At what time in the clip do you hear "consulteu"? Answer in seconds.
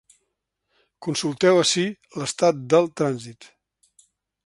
1.09-1.61